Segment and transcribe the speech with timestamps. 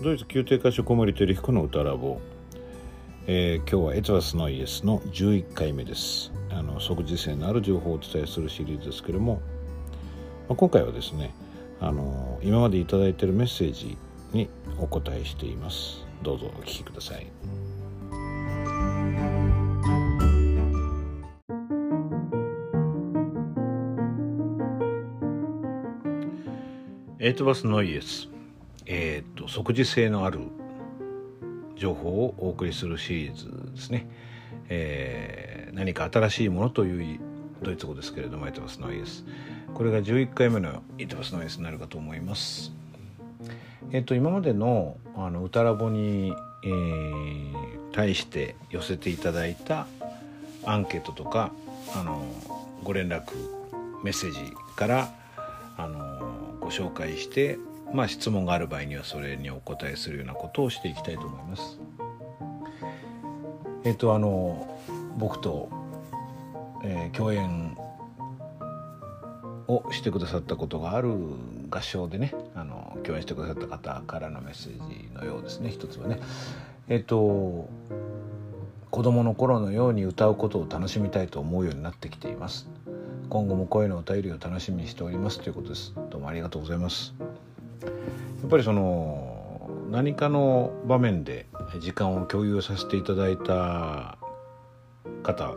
[0.00, 2.20] ドイツ宮廷歌手小森照彦の歌ラボ、
[3.26, 6.32] えー、今日はエツバスのイエスの11回目です。
[6.50, 9.42] あの即時性のある情報をお伝えするシリーズですけれども、
[10.48, 11.34] まあ、今回はですね
[11.80, 13.98] あの今まで頂いているメッセージ
[14.32, 14.48] に
[14.78, 16.06] お答えしています。
[16.22, 17.26] どうぞお聞きください。
[27.18, 28.28] エイトバスノイエス。
[28.90, 30.40] えー、即時性のある
[31.74, 34.08] 情報をお送りするシリーズですね、
[34.68, 37.20] えー、何か新しいものという
[37.62, 39.24] ドイツ語ですけれどもエトバスノイエス。
[39.74, 42.72] これが11回目のエトバスノイエスになるかと思います。
[43.90, 47.54] えっ、ー、と今までのあの歌ラボに、えー、
[47.92, 49.86] 対して寄せていただいた
[50.64, 51.52] アンケートとか
[51.96, 52.22] あの
[52.84, 53.22] ご連絡
[54.04, 54.40] メッセージ
[54.76, 55.12] から
[55.76, 57.58] あのご紹介して
[57.92, 61.80] まあ、質問がある場合にはそれにお答えするようなことをしていきたいと思います。
[63.84, 64.78] えっ、とあの
[65.16, 65.70] 僕と、
[66.84, 67.76] えー、共演
[69.66, 71.14] をしてくださったことがある
[71.70, 76.20] 合唱でねあの共演してくださった方からのメッセージのようですね一つはね。
[76.88, 77.68] えっ、と
[78.90, 82.68] 子供の頃のように歌うことを楽しみたいと思うようになってきています。
[83.28, 85.94] 今後も声のお便りを楽しみにしておりますということです。
[86.10, 87.27] どうもありがとうございます。
[87.82, 91.46] やっぱりその何かの場面で
[91.80, 94.18] 時間を共有させていただいた
[95.22, 95.54] 方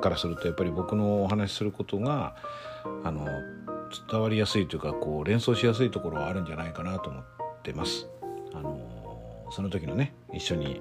[0.00, 2.34] からするとやっぱり僕のお話しすることが
[3.04, 3.26] あの
[4.10, 7.24] 伝わりやすいというかこう連想しやすいところはあるんじゃないかなと思っ
[7.62, 8.08] てます。
[8.54, 10.80] あのその時のね一緒に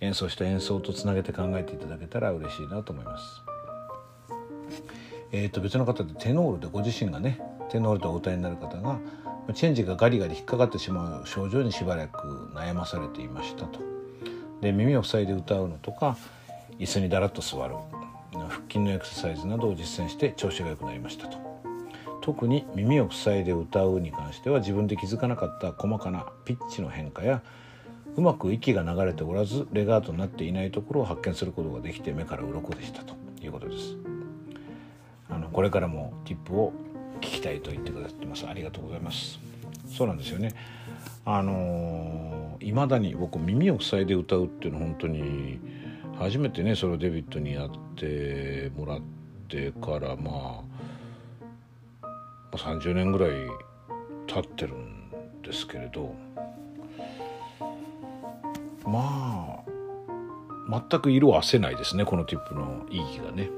[0.00, 3.53] 演奏した演奏とつなげて考えていただけたら嬉しいなと思います。
[5.36, 9.00] えー、と別の方でテノールでご自身がねテノールとお歌いになる方が
[9.52, 13.80] チェンジがガリガリ引っかかってしまう症状にしばらく悩まされていましたと。
[14.60, 16.16] で耳を塞いで歌うのとか
[16.78, 17.74] 椅子にだらっと座る
[18.32, 21.36] 腹筋のエクササイズなどを実践して調子が良くなりましたと。
[22.20, 27.42] 特に耳を塞いで歌うに関しては自分で気づかなかった細かなピッチの変化や
[28.16, 34.13] うまく息が流れておらずレガートになっていないところを発見することができて目から鱗でしたということです。
[35.54, 36.72] これからもティップを
[37.20, 39.38] 聞きたいと言ってくださってますありがとうございます
[39.88, 40.52] そうなんですよね
[41.24, 45.60] あのい、まだに僕耳を塞いで歌うっていうの本当に
[46.18, 49.00] 初めてねそれをデビッドにやってもらっ
[49.48, 50.64] てからま
[52.02, 53.30] あ30年ぐらい
[54.26, 55.10] 経ってるん
[55.42, 56.12] ですけれど
[58.84, 59.60] ま
[60.68, 63.50] あ全く色あせないですねこのティップの意義がね。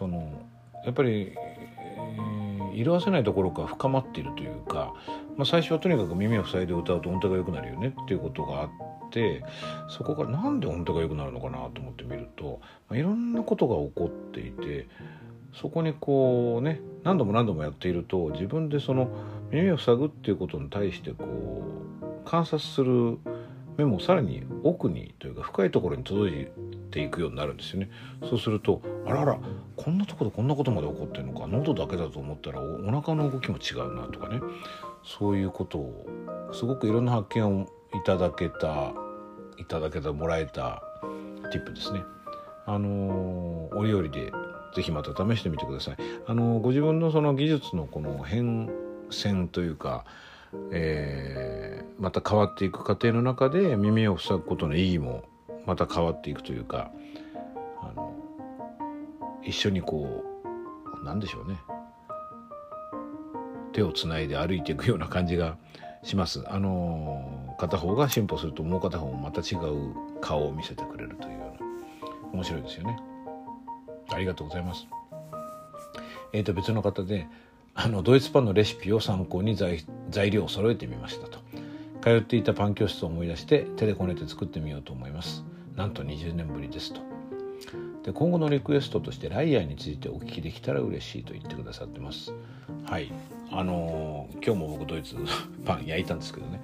[0.00, 0.32] その
[0.86, 1.36] やっぱり
[2.72, 4.94] 色あせないところが深まっているというか、
[5.36, 8.70] まあ、最初はとにかく耳を塞いで歌うと音程が良くなるよねっていうことがあっ
[9.10, 9.44] て
[9.90, 14.88] そこからなんで音程が良くなるのかなと思ってみると、まあ、いろんなことが起こっていて
[15.52, 19.10] そこにこうね何度も何度もやっていると自分でその
[19.50, 23.18] 耳を塞ぐっていうことに対してこう観察する
[23.76, 26.48] 目もさらに奥にというか深いところに届い
[26.90, 27.90] ていくようになるんですよね
[28.28, 29.38] そうするとあらあら
[29.76, 34.40] こんなところでこんなことまで起こってるのか喉だけだと思ったらお腹の動きも違うなとかね
[35.04, 36.06] そういうことを
[36.52, 38.92] すごくいろんな発見をいただけた
[39.58, 40.82] いただけたもらえた
[41.52, 42.02] ティップですね。
[42.66, 44.32] あのー、折々で
[44.74, 45.96] ぜひまた試してみてください。
[46.26, 48.70] あのー、ご自分のその技術のこの変
[49.10, 50.04] 遷というか、
[50.72, 55.24] えー、また変わっていく過程の中で耳を塞ぐことの意義も
[55.66, 56.90] また変わっていくというか
[57.82, 58.14] あの
[59.42, 60.24] 一緒にこ
[61.02, 61.58] うなんでしょうね
[63.72, 65.56] 手をつないで歩いていくような感じが
[66.02, 66.42] します。
[66.48, 72.98] あの片方が進歩するともう片方もまた違う顔を見せてくれるというような面白いですよね。
[74.08, 74.86] ありがとうございます。
[76.32, 77.26] えっ、ー、と別の方で
[77.82, 81.38] あのドイツパンのレシピを参考に材料を揃えてみましたと。
[82.02, 85.44] 通っていたパン教室を思い出して手でこねて作ってみようと思います。
[85.76, 87.00] なんと20年ぶりですと。
[88.04, 92.34] で今後のリクエストとしてライアーについてお聞きできたら嬉しいと言ってくださってます。
[92.84, 93.10] はい。
[93.50, 95.16] あのー、今日も僕ドイツ
[95.64, 96.60] パン焼いたんですけどね。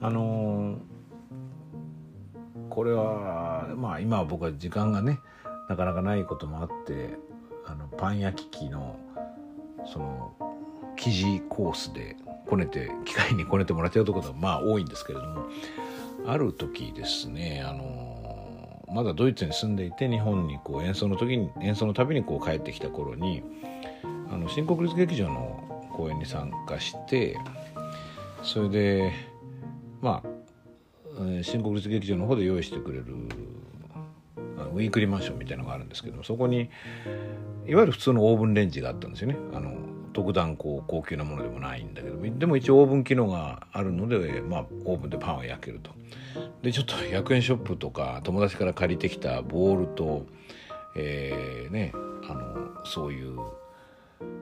[0.00, 5.20] あのー、これはまあ今は僕は時間がね
[5.68, 7.18] なかなかないこともあって
[7.66, 8.96] あのパン焼き器の
[9.86, 10.32] その
[11.04, 12.16] 生地コースで
[12.46, 15.46] こねて機械にこねてもらってるところがまあ多いんですけれども
[16.26, 23.42] ある時ですねあのまだドイツに住んでいて日本にこう演奏の時に演奏のたびにこう帰ってきた頃に
[24.30, 27.38] あの新国立劇場の公演に参加して
[28.42, 29.12] それで
[30.00, 30.28] まあ
[31.42, 33.04] 新国立劇場の方で用意してくれる
[34.74, 36.70] ウィークリーマンションみたいのがあるんですけどそこに
[37.66, 39.36] いわゆる普通のオーブンレンジがあったんですよね。
[39.54, 45.90] あの特段こう高級なものでもないんだけどでも一応オーブン機能があるので、まあ、オーブンでパンを焼けると。
[46.62, 50.24] でちょっと100円ショップとか友達から借りてきたボールと、
[50.96, 51.92] えー、ね
[52.28, 53.38] あのそういう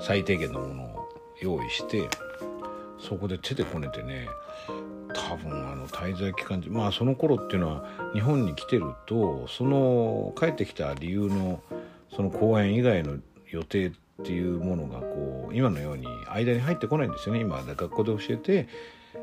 [0.00, 1.08] 最低限のものを
[1.42, 2.08] 用意して
[2.98, 4.28] そこで手でこねてね
[5.14, 7.84] 多分あの滞在期間中まあその頃っていうのは
[8.14, 11.60] 日本に来てるとその帰ってきた理由の
[12.14, 13.18] その公演以外の
[13.50, 13.92] 予定っ
[14.24, 17.40] ていうものがこう今のように間に入ってこないんですよね。
[17.40, 18.68] 今学校で教えて、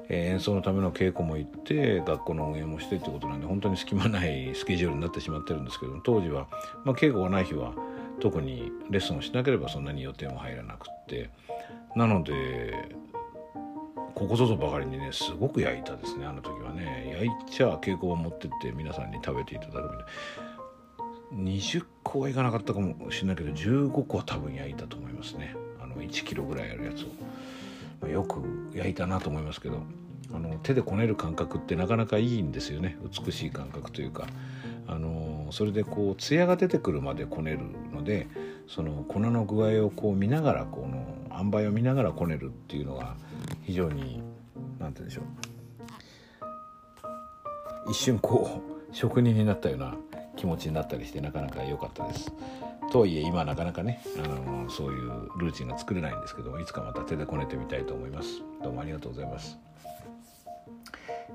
[0.10, 6.48] えー、演奏のための稽古も行って学校の運営もしてってことなんで本当に隙間ないスケジュールになってしまってるんですけど当時は、
[6.84, 7.74] まあ、稽古がない日は
[8.20, 11.30] 特にレッスンをしなければそんなに予定も入らなくって
[11.96, 12.90] なので
[14.16, 17.18] ここぞとばかりにねすごく焼いたですねあの時はね。
[17.20, 20.06] 焼いちゃ稽古を持ってって皆さんに食べていただくみたいな。
[21.34, 25.56] 20個はいかなかったかもしれないけど15個は多分焼いたと思いますね。
[25.96, 27.08] の1キロぐらいあるやつを、
[28.02, 28.42] まあ、よく
[28.74, 29.84] 焼いたなと思いますけど
[30.34, 32.98] あの手でこねる感覚ってなかなかいいんですよね。
[33.26, 34.28] 美しい感覚というか。
[34.88, 37.60] あのそれでこう艶が出てくるまでこねる
[37.94, 38.28] ので
[38.68, 43.16] その粉の具合をこう見ながらこの塩梅を見ながらこねるっていうのが
[43.64, 44.22] 非常に
[44.80, 45.24] 何て言うんでしょう。
[47.92, 48.62] 一瞬こ
[48.92, 49.96] う職人になったような
[50.38, 52.32] 気持ちになったりしてなかなか良かったです。
[52.94, 58.44] とはいえ今なかなかねあのそういうルーチンが作れないんですけどいつかまた手でこねてみたいと思います。
[58.64, 59.58] どうもありがとうございます。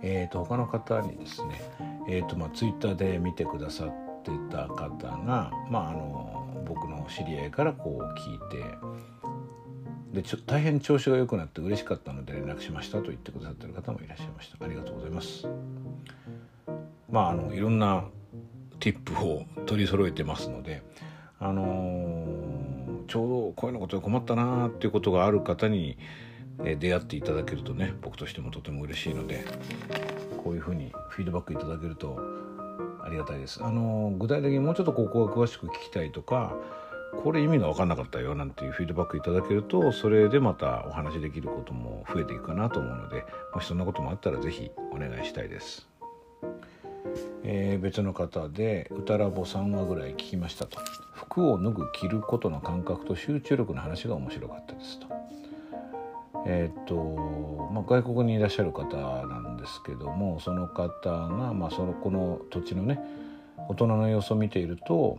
[0.01, 1.61] えーと、他の方にですね、
[2.09, 8.39] えーとまあ、ツイッターで見てくださってた方が、まあ、あの僕の知り合いからこう聞い
[10.13, 15.49] てでちょ大変調子が良くなって嬉しかったので連絡しましたと言ってくださってる方もいらっしゃいましたありがとうございます
[17.11, 18.05] まああのいろんな
[18.79, 20.83] ティップを取り揃えてますので
[21.41, 25.97] あのー、ちょうどこういうのことで困ったなっていうことがある方に
[26.65, 29.45] え出会っていただけるとね僕としてもとても嬉しいので
[30.43, 32.19] こういうふうにフィードバックいただけると
[33.03, 33.63] ありがたいです。
[33.63, 36.57] あの具体的にもうちょっとここは詳しく聞きたいとか
[37.23, 43.25] これ意味が分かんなかったよなんていうフィードバックいただけるとそれでまたお話できることも増えていくかなと思うので
[43.55, 45.89] もしそんなこともあったら是非お願いしたいです。
[47.51, 50.79] えー、別の方で歌ラボ3話ぐらい聞きましたと。
[51.15, 55.07] 服を脱ぐ着ることの感覚と集中力の話が面白かったですと。
[56.47, 56.95] えー、っと
[57.73, 63.01] まあ、外国にいらっしゃる方なんですけどもその方が、まあ、そのこの土地のね
[63.69, 65.19] 大人の様子を見ていると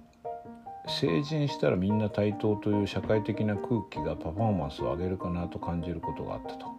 [0.87, 6.78] 成人したらみんな対等という社会的な空気がパフォーマンスを上げるかなと感じることがあったと。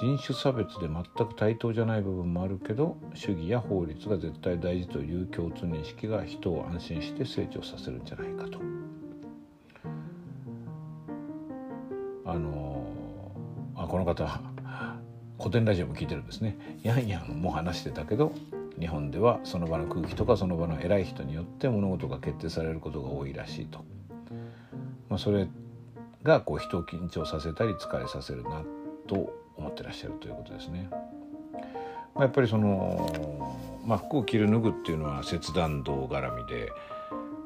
[0.00, 8.58] 人種差別で全く対等じゃない部分もあるけど主義や法律が絶対大事という共通認識が人を安心して成長させるんじゃないかと。
[12.24, 12.86] あの
[13.76, 14.40] あこの方
[15.38, 18.32] 古典ラジオも聞いてるんですねヤンヤンも話してたけど
[18.78, 23.84] 日本ではその場の空気とかその場の偉い人によって物事が決定されることが多いらしいと、
[25.10, 25.48] まあ、それ
[26.22, 28.62] がこう人を緊張させたり疲れさせるな
[29.06, 30.88] と思ってらっしゃるということですね。
[32.14, 36.70] まあ、やっぱりその、まあ、服を着る脱ぐっていうのは切断道絡みで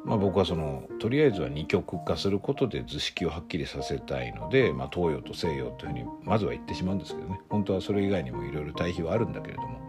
[0.05, 7.41] まあ、僕はそのとりあえずは二極化することで図式をはっきりさせたいので、まあ、東洋と西洋というふうにまずは言ってしまうんですけどね。
[7.49, 9.81] 本当はそれ以外にもいろいろ対比はあるんだけれども、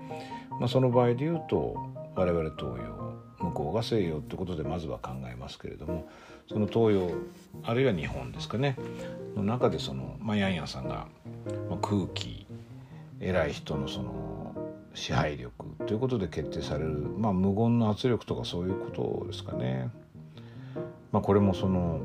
[0.59, 1.75] まあ、その場合で言うと
[2.15, 6.07] 我々東洋向こうが西洋ってことでまずは考えますけれども。
[6.47, 7.09] その東洋
[7.63, 8.77] あるいは日本ですかね。
[9.35, 11.07] の中でその、まあ、ヤンヤンさんが、
[11.69, 12.47] まあ、空気
[13.19, 14.55] 偉い人のその
[14.93, 19.89] 支配力ということで決定される、まあ、無言の圧力とかそういうことですかね。
[21.11, 22.01] まあ、これもその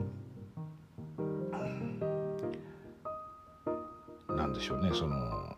[4.28, 4.90] なんでしょうね。
[4.94, 5.56] その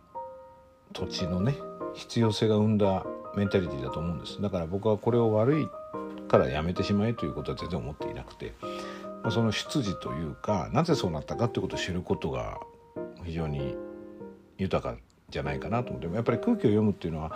[0.92, 1.54] 土地のね
[1.94, 3.04] 必要性が生んだ
[3.36, 4.42] メンタリティだと思うんです。
[4.42, 5.68] だから僕はこれを悪い
[6.28, 8.52] からやめてしまえということは全然思っていなくて、
[9.30, 12.58] その出自というかなぜそうなったかということを知ることが
[13.24, 13.76] 非常に
[14.58, 14.98] 豊か
[15.30, 17.32] じゃないかなと思ってやっぱり空気を読むっていうのは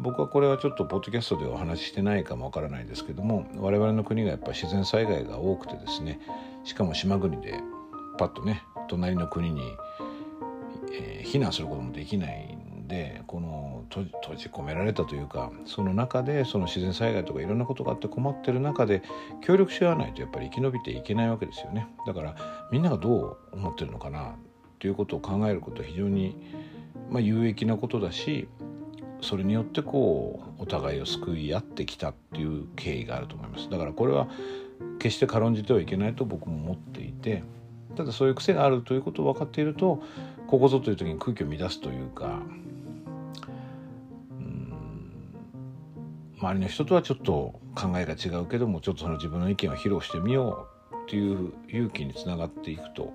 [0.00, 6.20] 僕はこれはちょっとポッドキャストでお話ししてないかもわからないですけども我々の国がやっぱり自然災害が多くてですね
[6.64, 7.60] しかも島国で
[8.18, 9.62] パッとね隣の国に、
[10.92, 12.57] えー、避難することもできない
[12.88, 19.02] でこの閉じ込められたというかその中でその自然災害とかいろんなことがあって困ってる中で
[19.42, 21.86] 協力し合わないとやっぱり生き延びていけないわけですよね。
[22.06, 22.34] だから
[22.72, 24.34] みんながどう思ってるのかなっ
[24.78, 26.36] ていうことを考えることは非常に、
[27.10, 28.48] まあ、有益なことだし
[29.20, 33.68] それによってこうお互いを救い合ってきたっていう経緯があると思います。
[33.68, 34.28] だからこれは
[34.98, 37.42] 決して軽んじてはいけないと僕も思っていて
[37.96, 40.02] ただそういう癖があるということを分かっていると
[40.46, 42.40] ここぞという時に空気を乱すというか
[46.40, 53.12] 周りの人とはちょっと考えが違うけどもちょっとその自分の意見を披露してみようっていう勇気につながっていくと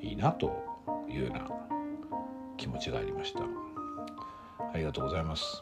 [0.00, 0.64] いいなと
[1.08, 1.48] いうような
[2.56, 3.40] 気持ちがありました。
[4.72, 5.60] ありがとうございます。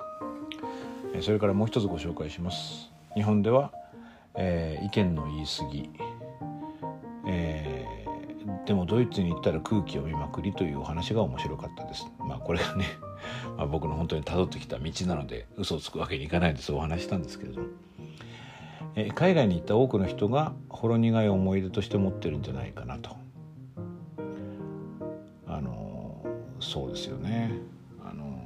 [1.23, 2.93] それからもう一つご紹介します。
[3.15, 3.73] 日本では、
[4.35, 5.91] えー、意見の言い過ぎ、
[7.27, 12.07] えー、でもドイツに行ったら空気を見まくりというお話が面白かったです。
[12.19, 12.85] まあこれがね
[13.61, 17.61] まあ、僕の本当に辿ってきた道なので嘘をつくわけにいかないでそうお話したんですけれど
[18.95, 23.17] え海外に行った多くの人がほろ苦い思い出として持ってるんじゃないかなと。
[25.47, 26.25] あの
[26.59, 27.53] そうですよね。
[28.03, 28.43] あの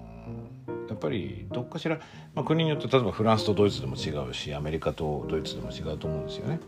[0.89, 2.01] やっぱりどっかしら、
[2.35, 6.61] まあ、国によって例えばフランスとドイツでも違うしアメリカとドイツでも違うと思うんですよね。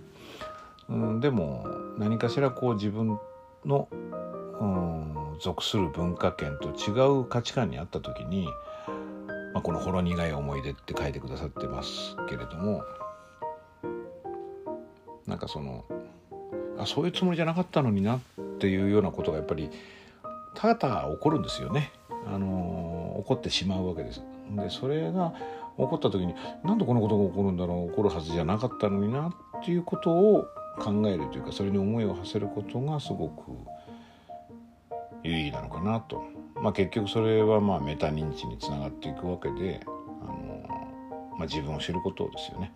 [0.89, 1.67] うん、でも
[1.99, 3.19] 何かしらこう自分
[3.67, 3.89] の、
[4.61, 8.49] うん、属する文化圏と違う価値観にあった時に、
[9.53, 12.83] まあ、この「ほろ苦い思い出」って書いてくださってますけれども
[15.27, 15.85] なんかその
[16.79, 18.21] あそういうつもりじゃなかったのになっ
[18.59, 19.71] ていうようなことがやっぱり
[20.55, 21.93] ただ起こるんですよね。
[22.27, 24.23] あの起こってしまうわけです。
[24.51, 25.35] でそれが
[25.77, 30.47] 起こった時になんでこのことが起こるんだろう起こるはずじゃなかったのになっていうことを
[30.79, 33.51] 考えるというかそれに思いを馳せることがすごく
[35.23, 36.25] 有意義なのかなと。
[36.61, 39.81] まあ、結局それはまあメタ認知につながっていくわけで
[40.23, 40.65] あの、
[41.33, 42.73] まあ、自分を知ることですよね。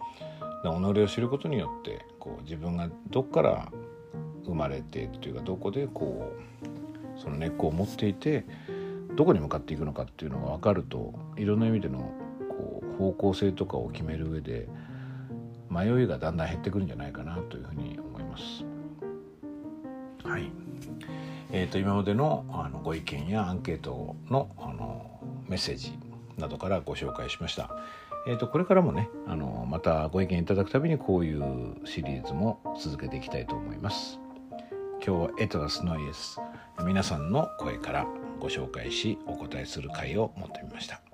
[0.63, 3.73] 己を知ることによってこう自分がどっから
[4.45, 6.31] 生まれてというかどこでこ
[7.17, 8.45] うその根っこを持っていて
[9.17, 12.13] どこに向かっていくのかっていうのが分かるといろんな意味での
[12.49, 14.69] こう方向性とかを決める上で
[15.71, 18.65] 迷いがだんだん減ってくるんじゃないかなというふうに思います。
[20.25, 20.51] はい
[21.53, 25.99] えーと、今までのあのご意見やアンケートのあのメッセージ
[26.39, 27.71] などからご紹介しました。
[28.27, 34.19] えー、とこれからもねあのまたご意見いただくたびにこういうシリーズも続けていきたいと思います。
[35.05, 36.39] 今日はエトラスノイエス。
[36.85, 38.07] 皆さんの声から
[38.39, 41.10] ご紹介しお答えする会を持ってみました。